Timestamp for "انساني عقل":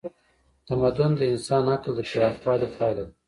1.31-1.91